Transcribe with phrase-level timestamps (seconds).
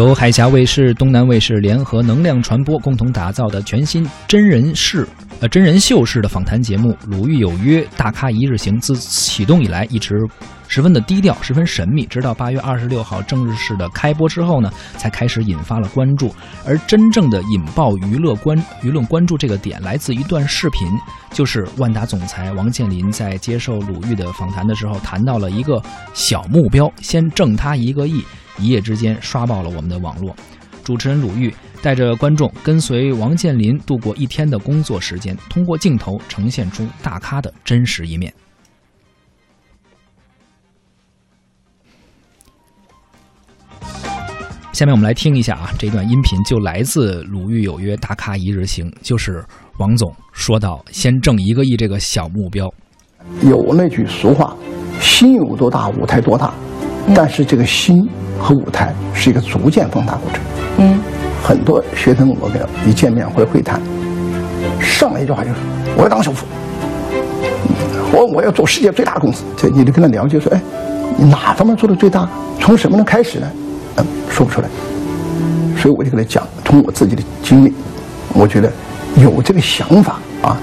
[0.00, 5.06] 由海峡卫视、东南卫视联合能量传播共同打造的全新真人式、
[5.40, 10.16] 呃真人秀式的访谈节目《鲁豫有约·大咖一日行》，自启动以来一直
[10.68, 12.06] 十分的低调，十分神秘。
[12.06, 16.34] 直到八月二十六号正式的开播之后呢，才开始引发了关注。
[16.64, 20.88] 而真正的引爆娱乐关舆论关注这个点，来自一段视频，
[21.30, 25.78] 就是万达总裁王健林在接受鲁豫的访谈的时候，谈到了一个
[26.14, 28.24] 小目标，先挣他一个亿。
[28.60, 30.34] 一夜之间刷爆了我们的网络。
[30.82, 38.32] 主持人鲁豫带着观众跟随王健林度过一天的工作时间，通过镜头呈现出大咖的真实一面。
[44.72, 49.44] 下面我们来听一下啊，这段音频就来自《鲁豫有约·大咖一日行》，就是
[49.78, 52.72] 王总说到“先挣一个亿”这个小目标。
[53.42, 54.56] 有那句俗话
[54.98, 56.54] ：“心有多大，舞台多大。”
[57.14, 58.08] 但是这个心。
[58.40, 60.40] 和舞台是一个逐渐放大过程。
[60.78, 60.98] 嗯，
[61.44, 63.80] 很多学生我跟一见面或者会谈，
[64.80, 65.56] 上来一句话就是
[65.94, 66.46] 我要当首富，
[68.12, 69.44] 我我要做世界最大公司。
[69.56, 70.60] 这你就跟他聊，就说哎，
[71.18, 72.26] 你哪方面做的最大？
[72.58, 73.46] 从什么能开始呢？
[73.96, 74.68] 嗯，说不出来。
[75.76, 77.72] 所以我就跟他讲，从我自己的经历，
[78.34, 78.70] 我觉得
[79.16, 80.56] 有这个想法啊，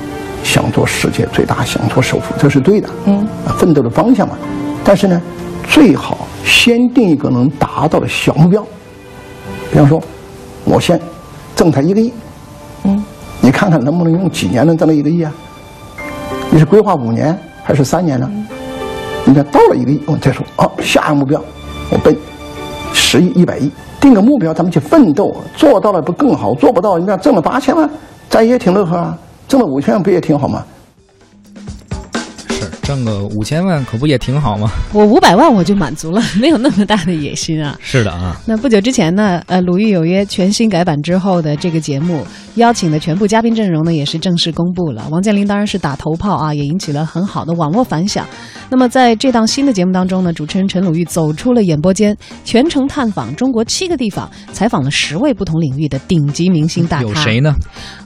[0.44, 2.88] 想做世界最大，想做首富，这是对的。
[3.06, 4.36] 嗯，奋斗的方向嘛。
[4.84, 5.22] 但是呢，
[5.64, 6.28] 最好。
[6.44, 8.62] 先定一个能达到的小目标，
[9.72, 10.02] 比方说，
[10.66, 11.00] 我先
[11.56, 12.12] 挣他一个亿，
[12.84, 13.02] 嗯，
[13.40, 15.32] 你看看能不能用几年能挣到一个亿啊？
[16.50, 18.30] 你是规划五年还是三年呢？
[19.24, 21.42] 你看到了一个亿，我们再说，哦，下一个目标，
[21.90, 22.16] 我奔
[22.94, 23.72] 十亿、一百亿，
[24.02, 26.54] 定个目标，咱们去奋斗，做到了不更好？
[26.56, 27.90] 做不到，你看挣了八千万，
[28.30, 30.66] 咱也挺乐呵啊，挣了五千万不也挺好吗？
[32.88, 34.70] 挣个五千万可不也挺好吗？
[34.94, 37.78] 我五百万我就满足了， 没有那么大的野心啊。
[37.82, 38.40] 是的啊。
[38.46, 45.06] 那不久之前呢，呃，《鲁豫有约》全新改版之后的这个节目，邀请的全部嘉宾阵容呢也是正式公布了。
[45.12, 48.26] 王健林当然是打头炮啊，也引起了很好的网络反响。
[48.70, 52.16] 那么在这档新的节目当中呢，主持人陈鲁豫走出了演播间，
[52.46, 57.04] 全程探访中国七个地方，采访了十位不同领域的顶级明星大咖。
[57.04, 57.54] 有谁呢？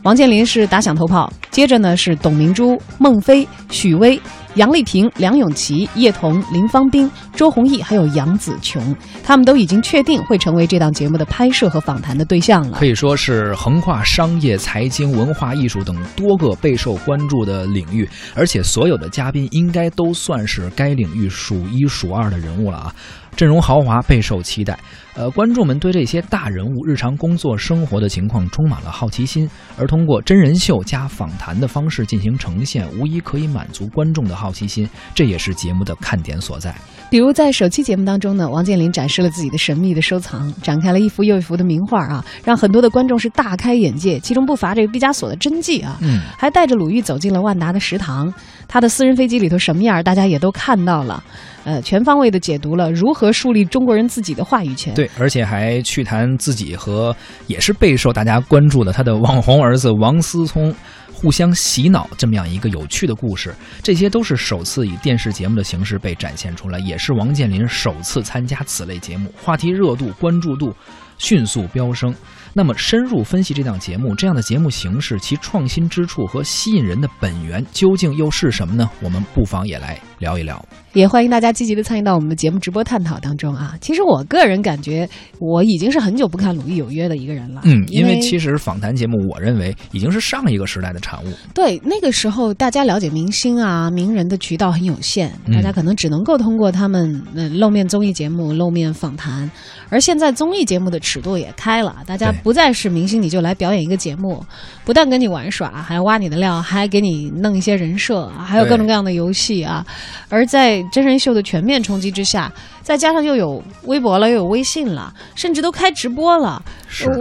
[0.02, 4.20] 王健林是打响头炮，接着呢是董明珠、孟非、许巍。
[4.56, 12.78] 杨丽萍、梁咏琪、叶童、林芳斌、周鸿祎，还有杨紫琼，他们都已经确定会成为这档节目的拍摄和访谈的对象了。
[12.78, 22.96] 可以说是横跨商业、财经、文化艺术等多个备受关注的领域，而且所有的嘉宾应该都算是该领域数一数二的人物了啊！
[23.36, 24.78] 阵容豪华，备受期待。
[25.14, 36.74] 呃，观众们对这些大人物日常工作生活的情况充满了好奇心，而通过真人秀加访谈的方式进行呈现，无疑可以满足观众的好奇心，这也是节目的看点所在。
[37.10, 48.34] 比如在首期节目当中呢，王健林展示了自己的神秘的收藏，展开了一幅又一幅的名画啊，让很多的观众是大开眼界，其中不乏这个毕加索的真迹啊，嗯，还带着鲁豫走进了万达的食堂，
[48.66, 51.22] 他的私人飞机里头什么样，大家也都看到了。
[51.64, 54.96] 呃，全方位的解读了如何和树立中国人自己的话语权。
[54.96, 57.16] 对，而且还去谈自己和
[57.46, 60.74] 也是备受大家关注的他的网红儿子王思聪
[61.14, 63.54] 互相洗脑这么样一个有趣的故事。
[63.84, 70.74] 这些都是首次以电视节目的形式被展现出来，也是王健林首次参加此类节目，话题热度、关注度
[71.22, 72.14] 迅速飙升。
[72.54, 78.90] 那么，深入分析这档节目，这样的节目形式，其创新之处和吸引人的本源究竟又是什么呢？
[79.02, 80.62] 我们不妨也来聊一聊。
[80.92, 83.78] 也欢迎大家积极的参与到我们的节目直播探讨当中啊！
[83.80, 85.08] 其实我个人感觉，
[85.40, 87.62] 我已经是很久不看《鲁豫有约》的一个人了。
[87.64, 91.28] 嗯，因为其实访谈节目，我认为已经是上一个时代的产物。
[91.54, 97.24] 对，那个时候大家了解明星啊、名人的渠道很有限，大家可能只能够通过他们
[97.58, 99.50] 露面综艺节目、露面访谈。
[99.88, 104.42] 而现在综艺节目的尺度也开了，大家不再是明星你就来表演一个节目，
[104.86, 109.86] 不但跟你玩耍，还挖你的料，还给你弄一些人设，还有各种各样的游戏啊。
[110.30, 112.50] 而在真人秀的全面冲击之下，
[112.82, 116.62] 再加上又有微博了，又有微信了，甚至都开直播了。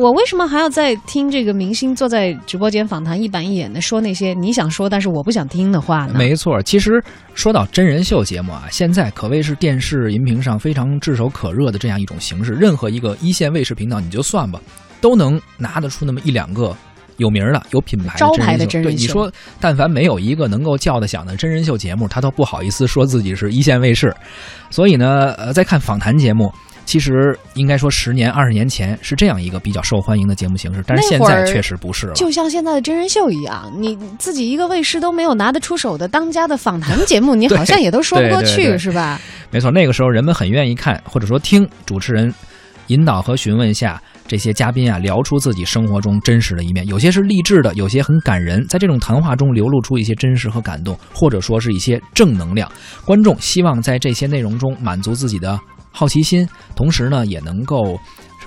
[0.00, 6.14] 我为什么还要再听这个明星坐在直播间访谈，一板一眼的说那些你想说但是我不想听的话呢？
[6.16, 7.02] 没错，其实
[7.34, 12.52] 说到真人秀节目啊，现在可谓是电视荧屏上非常炙手可热的这样一种形式。
[12.52, 14.60] 任何一个一线卫视频道，你就算吧，
[15.00, 16.76] 都能拿得出那么一两个。
[17.20, 19.30] 有名的、有品牌招牌的真人秀，对你说，
[19.60, 24.14] 但凡没有一个能够叫得响的真人秀节目，他都不好意思说自己是一线卫视。
[24.70, 26.50] 所以呢，呃，在看访谈节目，
[26.86, 32.14] 其实应该说十年、二十年前是这样一个比较受欢迎的节目形式，但是现在确实不是了。
[32.14, 39.20] 就像现在的真人秀一样，你自己一个卫视都没有拿得出手的当家的访谈节目，你好 像也都说不过去，是吧？
[39.50, 42.32] 没错，那个时候人们很愿意看或者说听主持人。
[42.86, 48.64] 引导和询问下，这些嘉宾啊聊出自己生活中真实的一面，有些是励志的，有些很感人。
[48.68, 52.70] 在这种谈话中流露出一些真实和感动，或者说是一些正能量。
[53.04, 55.58] 观众希望在这些内容中满足自己的
[55.90, 57.98] 好奇心，同时呢，也能够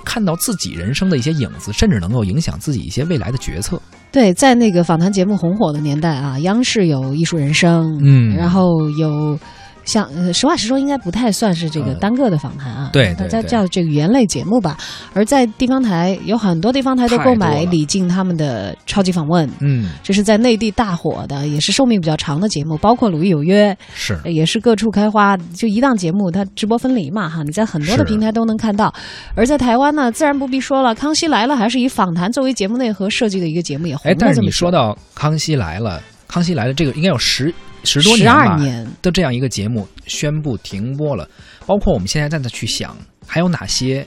[0.06, 3.78] 看到自己人生的一些影子，甚至能够影响自己一些未来的决策。
[4.10, 9.38] 对，在那个访谈节目红火的年代啊，央视有《艺术人生》，嗯，然后有。
[9.86, 12.90] 像呃，实话实说，应该不太算是这个单个的访谈啊。
[12.94, 14.78] 对，大家叫这个语言类节目吧。
[15.14, 19.50] 而在地方台，有很多地方台都购买李静他们的超级访问。
[19.60, 25.36] 嗯，这是在内地大火的，也是寿命比较长的节目，包括《鲁豫有约》是，也是各处开花。
[25.54, 28.94] 就一档节目，它直播分离嘛，哈，你在很多的平台都能看到。
[29.36, 34.12] 而在台湾呢，自然不必说了，《康熙来了》还是以访谈作为节目内核设计的一个节目，也红了。
[34.14, 35.98] 哎，但是你说到《康熙来了》，
[36.28, 37.54] 《康熙来了》这个应该有十。
[37.84, 38.58] 十多年吧
[39.02, 41.28] 的这样一个节目宣布停播了，
[41.66, 42.96] 包括我们现在在那去想，
[43.28, 44.06] 还有哪些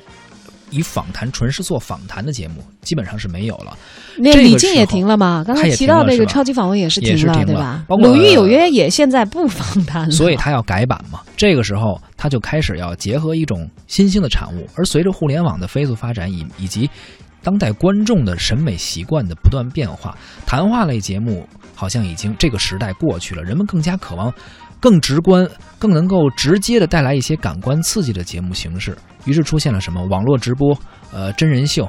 [0.70, 3.76] 以访谈纯是做访谈的节目，基本上是没有了。
[4.19, 5.44] 那李静也停了吗？
[5.46, 7.84] 刚才提到那个超级访问也是停了，对吧？
[7.88, 11.20] 鲁豫有约也现在不访谈了，所以他要改版嘛。
[11.37, 16.90] 这个时候他就开始要结合一种新兴的产物，而随着互联网的飞速发展以以及
[17.43, 21.46] 当代观众的审美习惯的不断变化，谈话类节目。
[21.76, 24.32] 好像已经这个时代过去了，人们更加渴望
[24.81, 28.96] 更直观、更能够直接的带来一些感官刺激的节目形式。
[29.26, 30.76] 于是出现了什么网络直播、
[31.12, 31.88] 呃真人秀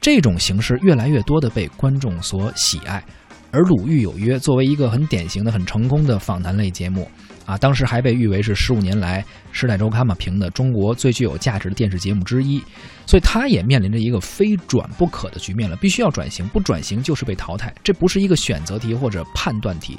[0.00, 3.04] 这种形式，越来越多的被观众所喜爱。
[3.50, 7.10] 而《鲁豫有约》作为一个很典型的、很成功的访谈类节目。
[7.46, 9.22] 啊，当时还被誉为是十五年来
[9.52, 12.60] 《时代周刊》嘛评的中国最具有价值的电视节目之一，
[13.06, 17.72] 所以它也面临着一个非转不可的局面了，必须要转型，不转型就是被淘汰。
[17.84, 19.96] 这不是一个选择题或者判断题，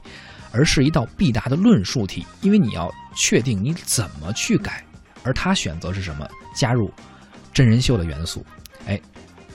[0.51, 4.83] 而是一道必答的论述题，因为你要确定你怎么去改。
[5.23, 6.27] 而他选择是什么？
[6.53, 6.91] 加入
[7.53, 8.45] 真人秀的元素，
[8.85, 8.99] 哎。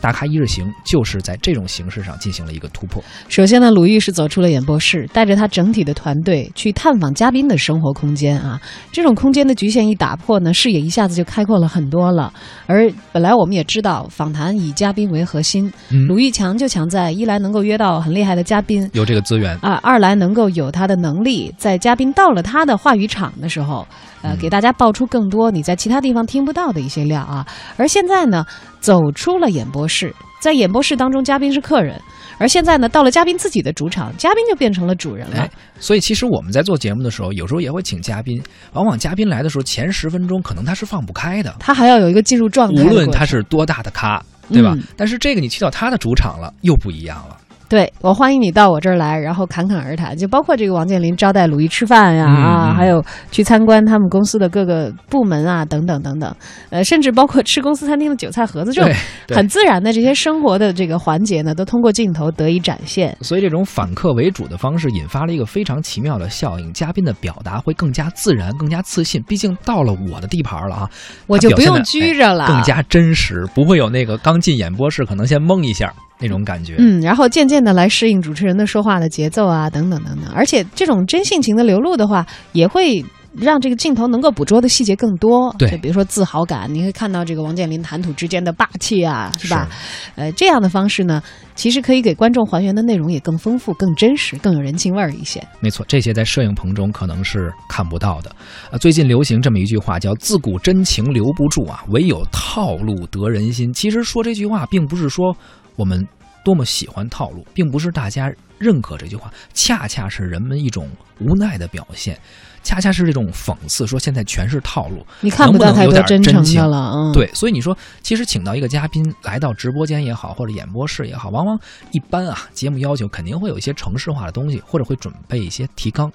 [0.03, 3.03] 大咖一日行就是在这种形式上进行了一个突破。
[3.29, 8.61] 首先呢，鲁豫是走出了演播室，带着他整体的团队去探访嘉宾的生活空间啊。
[8.91, 12.33] 这种空间的局限一打破呢，视野一下子就开阔了很多了。
[12.67, 15.73] 而本来我们也知道，访谈以嘉宾为核心，
[16.09, 23.87] 鲁豫强就强在一来能够约到很厉害的嘉宾，有这个资源啊；二来能够有他的能力，在嘉宾到了他的话语场的时候。
[24.25, 27.45] 呃，给大家爆出更多你在其他地方听不到的一些料啊！
[27.77, 28.47] 而现在呢，
[28.82, 31.96] 走出了演播室，在演播室当中，嘉宾是客人；
[32.37, 35.49] 而现在呢，到了嘉宾自己的主场，嘉宾就变成了主人了。
[35.79, 38.43] 所以，其实我们在做节目的时候，有时候也会请嘉宾。
[38.73, 42.82] 往往嘉宾来的时候，前十分钟可能他是放不开的，他还要有一个进入状态。
[42.82, 44.20] 无论他是多大的咖，
[44.52, 44.76] 对吧？
[44.96, 47.38] 但是这个你去到他的主场了，又不一样了。
[47.73, 56.37] 对我欢迎你到我这儿来，然后侃侃而谈，就包括这个王健林招待鲁豫吃饭呀啊，还有去参观他们公司的各个部门啊等等等等，
[56.69, 58.95] 呃，甚至包括吃公司餐厅的韭菜盒子这种
[59.35, 63.17] 很自然的这些生活的这个环节呢，都通过镜头得以展现。
[63.23, 69.23] 所以这种反客为主的方式引发了一个非常奇妙的效应，嘉宾的表达会更加自然、更加自信。
[69.23, 70.91] 毕竟到了我的地盘了啊，
[71.27, 75.91] 我就不用拘着了，更加真实，不会有那个刚进演播室可能先懵一下。
[76.23, 83.05] 那种感觉，嗯，然后渐渐的来适应主持人的说话的节奏啊，等等等等，而且这种真性情的流露的话，也会。
[83.35, 89.71] 让这个镜头能够捕捉的细节更多，对，就比如说自豪感，你会看到这个王健林谈吐之间的霸气啊，是吧？
[90.17, 91.23] 呃，这样的方式呢，
[91.55, 95.43] 其实可以给观众还原的内容也更丰富、更真实、更有人情味儿一些。
[95.61, 98.31] 没错，这些在摄影棚中可能是看不到的。
[98.70, 103.73] 呃，最近流行这么一句话，叫“自古真情留不住啊，唯有套路得人心”。
[103.75, 105.35] 其实说这句话，并不是说
[105.77, 106.06] 我们
[106.44, 110.89] 多么喜欢套路，并不是大家认可这句话，恰恰是人们一种
[111.20, 112.19] 无奈的表现。
[112.65, 116.93] 恰恰是这种讽刺，说现在全是套路，你看不到太多真诚的了。
[116.94, 121.58] 嗯，对，所以你说，其实请到一个嘉宾来到直播间也好，或者演播室也好，往往
[121.91, 126.08] 一般啊，节目要求肯定会有一些程式化的东西，或者会准备一些提纲。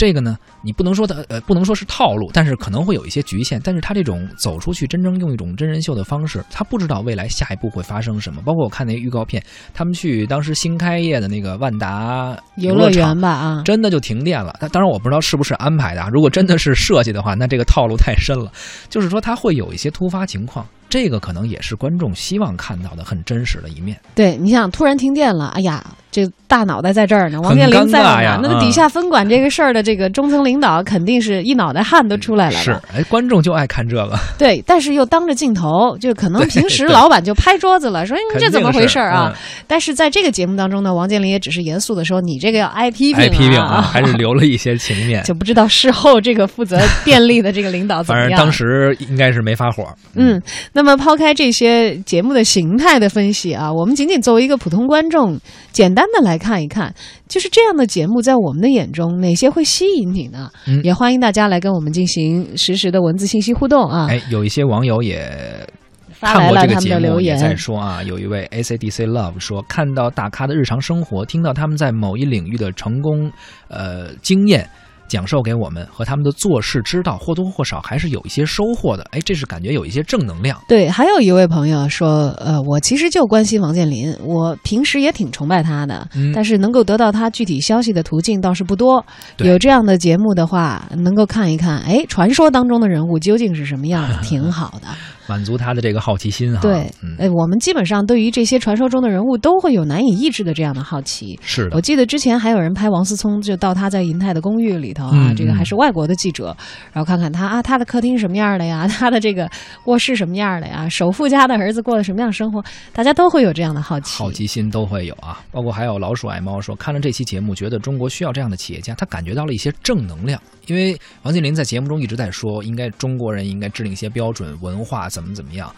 [0.00, 3.60] 这个呢，你不能说它呃，不能说是套路，但是可能会有一些局限。
[3.62, 8.40] 但是他这种走出去，真正用一种真人秀的方式，他不知道未来下一步会发生什么。
[8.40, 14.54] 包括我看那预告片，他们去当时新开业的那个万达游乐园吧，啊，真的就停电了。
[14.72, 18.50] 当然我不知道是不是安排的啊，如果真的是设计的话，那这个套路太深了。
[18.88, 20.66] 就是说他会有一些突发情况。
[20.88, 24.00] 这个可能也是观众希望看到的很真实的一面。
[24.12, 32.58] 对，你想突然停电了，哎呀，这大脑袋在这儿呢，王健林在呢，那底下分管这个事儿的这个中层领导肯定是一脑袋汗都出来了。
[32.58, 34.18] 是，哎，观众就爱看这个。
[34.36, 39.32] 对，但是又当着镜头，就可能 平时老板就拍桌子了，说你这怎么回事啊？
[39.68, 48.30] 但是在这个节目当中呢，王健林也只是严肃的说：“你这个要挨批评，挨批评啊， 还是留了一些情面。”就不知道事后这个负责电力的这个领导怎么样。
[48.30, 49.86] 反正当时应该是没发火。
[50.16, 50.80] 嗯，那。
[50.80, 55.38] 那么抛开这些节目的形态的分析啊，我们仅仅作为一个普通观众，
[55.72, 56.94] 简单的来看一看，
[57.28, 60.50] 就是这样的节目在我们的眼中哪些会吸引你呢？
[60.66, 64.06] 嗯也欢迎大家来跟我们进行实时的文字信息互动啊。
[64.08, 65.66] 哎，有一些网友也
[66.12, 73.30] 发看过来了他们这个节目，的留言，也在说啊，有一位 ACDC Love 说，看到大咖的日常生活，听到他们在某一领域的成功，
[73.68, 74.68] 呃，经验。
[75.10, 79.04] 讲授给我们和他们的做事之道，或多或少还是有一些收获的。
[79.10, 80.56] 哎，这是感觉有一些正能量。
[80.68, 89.04] 对，还有一位朋友说，呃，我其实就关心王健林，我平时也挺崇拜他的，嗯但是能够得到他具体消息的途径倒是不多。
[89.38, 94.86] 有这样的节目的话，能够看一看，哎，传说当中的人物究竟是什么样的， 挺好的。
[95.26, 96.60] 满足他的这个好奇心哈。
[96.60, 101.38] 对，嗯，哎，我们基本上对于这些传说中的人物都会有难以抑制的这样的好奇。
[101.42, 106.56] 是的我，记得之前还有人拍王思聪，就到他在银泰的公寓里头啊，嗯这个还是外国的记者，
[106.92, 109.48] 然后看看他啊，他的客厅什么样的呀，他的这个
[109.84, 112.62] 卧室什么样的呀，首富家的儿子过的什么样的生活，
[112.92, 114.16] 大家都会有这样的好奇。
[114.18, 115.40] 好奇心都会有啊。
[115.50, 120.40] 包括还有老鼠爱猫说，看了这期节目，觉得中国需要这样的企业家，他感觉到了一些正能量。
[120.66, 125.70] 因为王健林在节目中一直在说，应该中国人应该制定一些标准，文化怎么怎么样。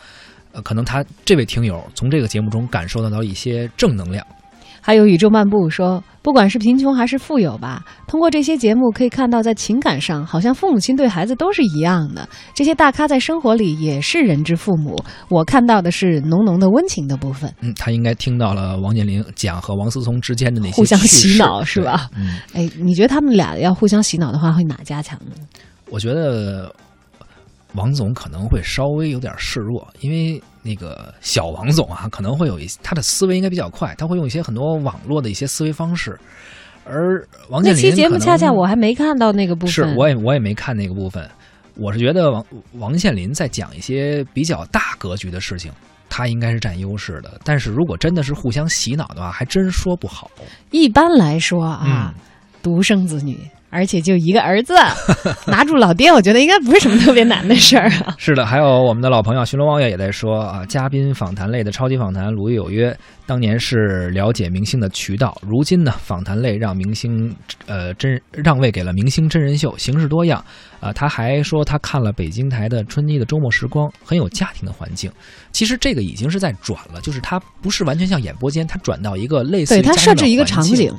[0.52, 4.26] 呃，可能他这位听友从这个节目中感受得到一些正能量。
[4.84, 12.28] 还有宇宙漫步说，不管是贫穷还是富有吧，通过这些节目可以看到，在情感上，好像父母亲对孩子都是一样的。
[12.52, 14.96] 这些大咖在生活里也是人之父母。
[15.28, 17.48] 我看到的是浓浓的温情的部分。
[17.60, 22.10] 嗯，他应该听到了王健林讲和王思聪之间的那些互相洗脑是吧？
[22.16, 25.32] 嗯，哎，你觉得他们俩要互相洗脑的话，会哪家强呢？
[25.88, 26.74] 我觉得
[27.74, 36.18] 王总可能会稍微有点示弱，因为那个小王总啊，可能会有一他的思维应该比较快，他会用一些很多网络的一些思维方式，
[36.84, 39.72] 而王那健林期节目恰恰我还没看到那个部分。
[39.72, 41.28] 是我也我也没看那个部分，
[41.76, 42.44] 我是觉得王
[42.78, 45.72] 王健林在讲一些比较大格局的事情。
[46.14, 50.30] 他应该是占优势的，但是如果真的是互相洗脑的话，还真说不好。
[50.70, 52.22] 一般来说啊，嗯
[52.62, 53.38] 独生子女，
[53.72, 54.74] 而且就一个儿子，
[55.48, 58.14] 拿住老爹，我觉得应该不是什么特别难的事儿啊。
[58.18, 62.90] 是的，还有我们的老朋友寻龙王爷也在说啊，嘉宾访谈类的超级访谈《鲁豫有约》，
[63.24, 70.44] 当年是了解明星的渠道，如今呢，访谈类让明星呃真让位给了明星真人秀，形式多样。
[70.80, 75.08] 啊、他还说他看了北京台的春妮的周末时光，很有家庭的环境。
[75.52, 80.92] 其实这个已经是在转了，就是他不是完全像演播间，他转到一个类似于对他设置一个场景，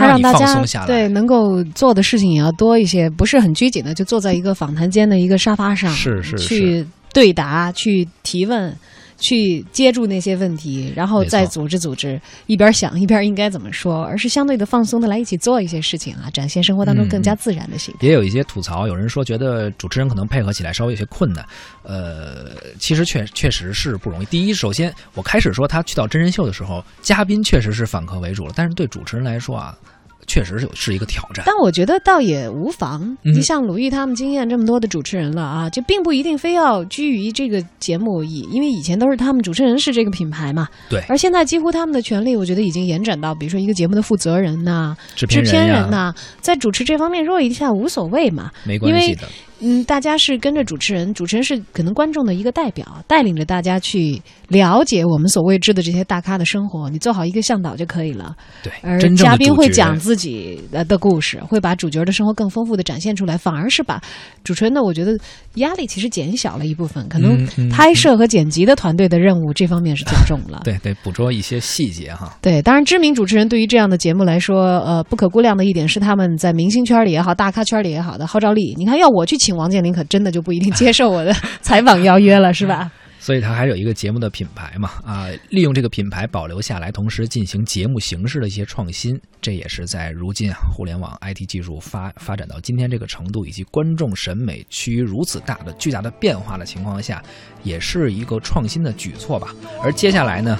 [0.00, 0.62] 他让你大家。
[0.86, 8.74] 对能够做的事情也要多一些，不是很拘谨的，就坐在一个访谈间的一个沙发上，是是去对答、去提问、
[9.22, 18.06] 去接住那些问题，然后再组织组织，一边想一边应该怎么说，而是相对的放松的来一起做一些事情啊，展现生活当中更加自然的形态。
[18.06, 21.46] 也有一些吐槽，有人说觉得主持人可能配合起来稍微有些困难，
[21.84, 24.26] 呃，其实确确实是不容易。
[24.26, 29.78] 第一，首先我开始说他去到真人秀的时候，嘉宾确实是反客为主了，但是对主持人来说啊，
[30.26, 31.44] 确实是有是一个挑战。
[31.46, 33.02] 但我觉得倒也无妨。
[33.24, 40.68] 嗯你像鲁豫他们经验这么多的主持人了啊，就并不一定非要居于这个节目以，因为以前都是他们主持人是这个品牌嘛。
[40.88, 48.50] 对而现在几乎他们的权利，我觉得已经延展到，比如说一个节目的负责人呐、制制片人呐、在主持这方面弱一下无所谓嘛。
[48.64, 49.28] 没关系的，
[49.62, 56.90] 嗯，大家是跟着主持人，主持人是可能观众的一个代表，带领着大家去了解我们所未知的这些大咖的生活。
[56.90, 58.34] 你做好一个向导就可以了。
[58.62, 64.00] 对，而嘉宾会讲自己的的故事，会把主角的生活更丰富的展现出来，反而是把
[64.42, 65.16] 主持人的我觉得
[65.54, 70.60] 压力其实减小了一部分，可能拍摄和剪辑的团队的任务这方面是加重了。
[70.64, 72.36] 对得，捕捉一些细节哈。
[72.42, 78.74] 对，当然，知名主持人对于这样的节目来说，呃，不可估量的一点是他们在明星圈里也好，大咖圈里也好的号召力。
[78.76, 81.32] 你看，要我去请王健林，可真的就不一定接受我的
[81.62, 82.90] 采访邀约了，是吧？
[83.20, 97.22] 所以它还有一个节目的品牌嘛，啊，利用这个品牌保留下来，同时进行节目形式的一些创新，这也是在如今啊互联网 IT 技术发发展到今天这个程度，以及观众审美趋于如此大的巨大的变化的情况下，
[97.62, 99.54] 也是一个创新的举措吧。
[99.84, 100.58] 而接下来呢，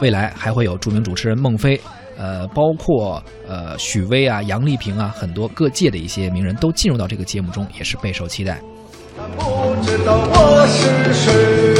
[0.00, 1.80] 未来还会有著名主持人孟非。
[2.22, 8.60] 呃，包括呃许巍啊、杨丽萍啊，很多各界的一些名人都进入到这个节目中，也是备受期待。
[9.36, 11.71] 不知道我是谁。